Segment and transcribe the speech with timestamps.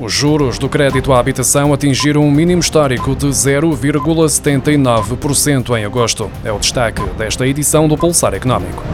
[0.00, 6.30] Os juros do crédito à habitação atingiram um mínimo histórico de 0,79% em agosto.
[6.44, 8.84] É o destaque desta edição do Pulsar Económico.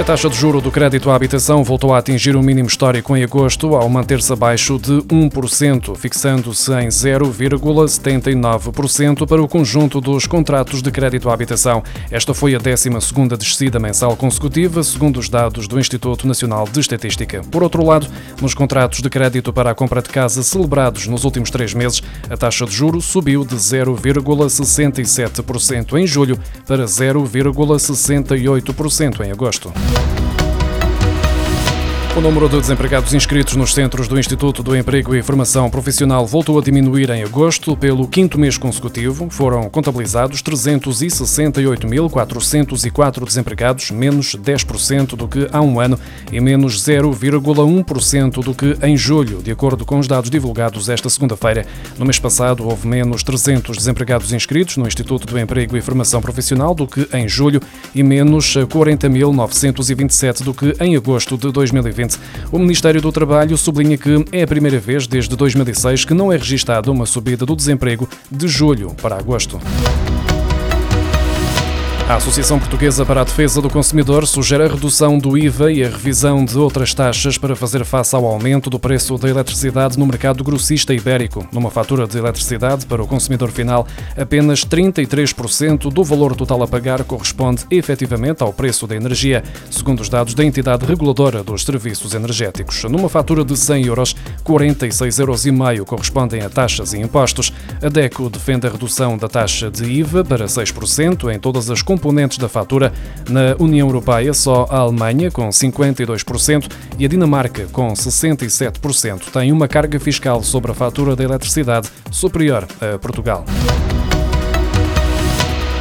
[0.00, 3.22] A taxa de juro do crédito à habitação voltou a atingir um mínimo histórico em
[3.22, 10.90] agosto, ao manter-se abaixo de 1%, fixando-se em 0,79% para o conjunto dos contratos de
[10.90, 11.84] crédito à habitação.
[12.10, 17.42] Esta foi a 12ª descida mensal consecutiva, segundo os dados do Instituto Nacional de Estatística.
[17.50, 18.06] Por outro lado,
[18.40, 22.38] nos contratos de crédito para a compra de casa celebrados nos últimos três meses, a
[22.38, 29.70] taxa de juro subiu de 0,67% em julho para 0,68% em agosto.
[29.92, 30.19] Thank you.
[32.20, 36.58] O número de desempregados inscritos nos centros do Instituto do Emprego e Formação Profissional voltou
[36.58, 37.74] a diminuir em agosto.
[37.74, 45.98] Pelo quinto mês consecutivo, foram contabilizados 368.404 desempregados, menos 10% do que há um ano
[46.30, 51.64] e menos 0,1% do que em julho, de acordo com os dados divulgados esta segunda-feira.
[51.96, 56.74] No mês passado, houve menos 300 desempregados inscritos no Instituto do Emprego e Formação Profissional
[56.74, 57.62] do que em julho
[57.94, 62.09] e menos 40.927 do que em agosto de 2020.
[62.10, 62.18] 2020.
[62.50, 66.36] O Ministério do Trabalho sublinha que é a primeira vez desde 2006 que não é
[66.36, 69.60] registada uma subida do desemprego de julho para agosto.
[72.10, 75.88] A Associação Portuguesa para a Defesa do Consumidor sugere a redução do IVA e a
[75.88, 80.42] revisão de outras taxas para fazer face ao aumento do preço da eletricidade no mercado
[80.42, 81.46] grossista ibérico.
[81.52, 83.86] Numa fatura de eletricidade para o consumidor final,
[84.18, 90.08] apenas 33% do valor total a pagar corresponde efetivamente ao preço da energia, segundo os
[90.08, 92.82] dados da entidade reguladora dos serviços energéticos.
[92.90, 97.52] Numa fatura de 100 euros, 46,5 euros correspondem a taxas e impostos.
[97.80, 102.38] A DECO defende a redução da taxa de IVA para 6% em todas as componentes
[102.38, 102.92] da fatura.
[103.28, 106.68] Na União Europeia, só a Alemanha, com 52%,
[106.98, 112.66] e a Dinamarca, com 67%, têm uma carga fiscal sobre a fatura da eletricidade superior
[112.80, 113.44] a Portugal.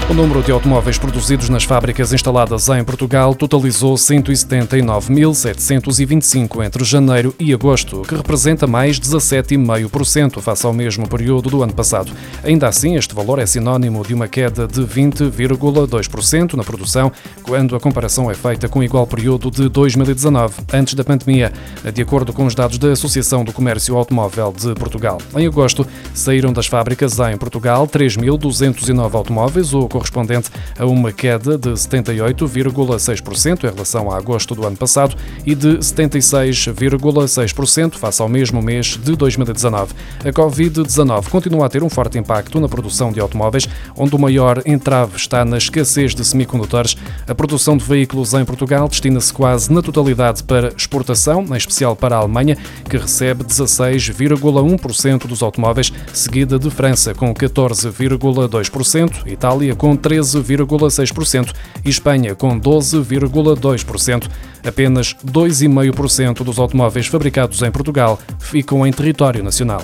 [0.10, 7.54] O número de automóveis produzidos nas fábricas instaladas em Portugal totalizou 179.725 entre janeiro e
[7.54, 12.12] agosto, que representa mais 17,5% face ao mesmo período do ano passado.
[12.44, 17.12] Ainda assim, este valor é sinónimo de uma queda de 20,2% na produção,
[17.44, 21.54] quando a comparação é feita com o igual período de 2019, antes da pandemia,
[21.94, 25.20] de acordo com os dados da Associação do Comércio Automóvel de Portugal.
[25.38, 31.72] Em agosto, saíram das fábricas em Portugal 3.209 automóveis, o correspondente a uma queda de
[31.72, 35.16] 78,6% em relação a agosto do ano passado
[35.46, 39.94] e de 76,6% face ao mesmo mês de 2019.
[40.20, 44.62] A Covid-19 continua a ter um forte impacto na produção de automóveis, onde o maior
[44.66, 46.96] entrave está na escassez de semicondutores.
[47.28, 52.16] A produção de veículos em Portugal destina-se quase na totalidade para exportação, em especial para
[52.16, 52.58] a Alemanha,
[52.90, 61.90] que recebe 16,1% dos automóveis, seguida de França com 14,2%, Itália com com 13,6% e
[61.90, 64.30] Espanha com 12,2%.
[64.64, 69.82] Apenas 2,5% dos automóveis fabricados em Portugal ficam em território nacional.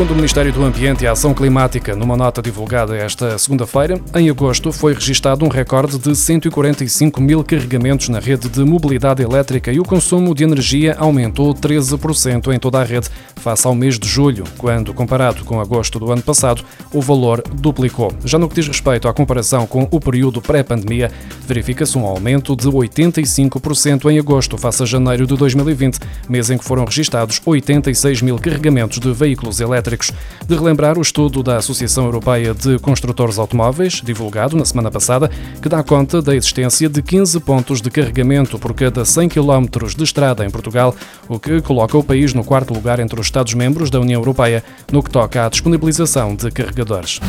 [0.00, 4.72] Segundo o Ministério do Ambiente e Ação Climática, numa nota divulgada esta segunda-feira, em agosto
[4.72, 9.84] foi registado um recorde de 145 mil carregamentos na rede de mobilidade elétrica e o
[9.84, 14.94] consumo de energia aumentou 13% em toda a rede, face ao mês de julho, quando,
[14.94, 18.10] comparado com agosto do ano passado, o valor duplicou.
[18.24, 21.12] Já no que diz respeito à comparação com o período pré-pandemia,
[21.46, 26.64] verifica-se um aumento de 85% em agosto, face a janeiro de 2020, mês em que
[26.64, 30.12] foram registados 86 mil carregamentos de veículos elétricos elétricos.
[30.46, 35.30] De relembrar o estudo da Associação Europeia de Construtores Automóveis, divulgado na semana passada,
[35.60, 40.04] que dá conta da existência de 15 pontos de carregamento por cada 100 km de
[40.04, 40.94] estrada em Portugal,
[41.28, 45.02] o que coloca o país no quarto lugar entre os Estados-membros da União Europeia no
[45.02, 47.20] que toca à disponibilização de carregadores.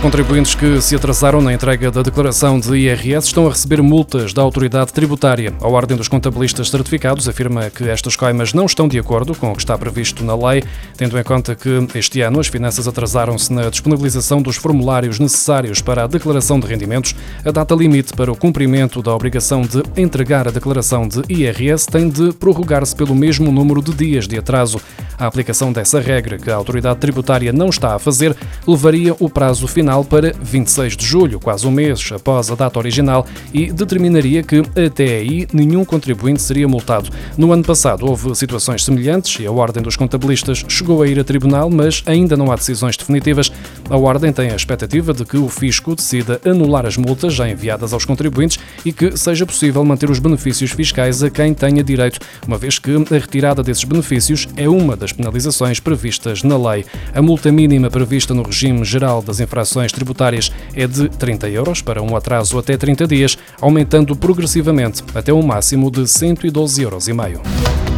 [0.00, 4.32] Os contribuintes que se atrasaram na entrega da declaração de IRS estão a receber multas
[4.32, 5.52] da autoridade tributária.
[5.60, 9.54] A Ordem dos Contabilistas Certificados afirma que estas coimas não estão de acordo com o
[9.54, 10.64] que está previsto na lei,
[10.96, 16.04] tendo em conta que este ano as finanças atrasaram-se na disponibilização dos formulários necessários para
[16.04, 17.14] a declaração de rendimentos.
[17.44, 22.08] A data limite para o cumprimento da obrigação de entregar a declaração de IRS tem
[22.08, 24.80] de prorrogar-se pelo mesmo número de dias de atraso.
[25.18, 28.34] A aplicação dessa regra, que a autoridade tributária não está a fazer,
[28.66, 33.26] levaria o prazo final para 26 de julho, quase um mês após a data original,
[33.52, 37.10] e determinaria que, até aí, nenhum contribuinte seria multado.
[37.36, 41.24] No ano passado houve situações semelhantes e a Ordem dos Contabilistas chegou a ir a
[41.24, 43.50] tribunal, mas ainda não há decisões definitivas.
[43.88, 47.92] A Ordem tem a expectativa de que o fisco decida anular as multas já enviadas
[47.92, 52.56] aos contribuintes e que seja possível manter os benefícios fiscais a quem tenha direito, uma
[52.56, 56.84] vez que a retirada desses benefícios é uma das penalizações previstas na lei.
[57.14, 62.02] A multa mínima prevista no regime geral das infrações tributárias é de 30 euros para
[62.02, 67.89] um atraso até 30 dias, aumentando progressivamente até um máximo de 112,5 euros.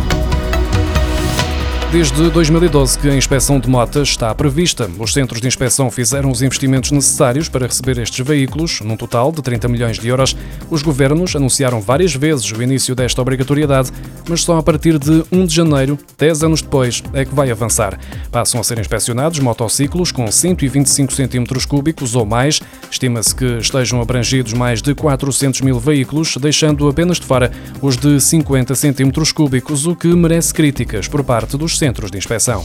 [1.93, 4.91] Desde 2012 que a inspeção de motas está prevista.
[4.99, 9.43] Os centros de inspeção fizeram os investimentos necessários para receber estes veículos, num total de
[9.43, 10.35] 30 milhões de euros.
[10.71, 13.91] Os governos anunciaram várias vezes o início desta obrigatoriedade,
[14.27, 18.01] mas só a partir de 1 de janeiro, 10 anos depois, é que vai avançar.
[18.31, 22.59] Passam a ser inspecionados motociclos com 125 cm cúbicos ou mais.
[22.91, 27.53] Estima-se que estejam abrangidos mais de 400 mil veículos, deixando apenas de fora
[27.83, 32.65] os de 50 cm cúbicos, o que merece críticas por parte dos centros de inspeção.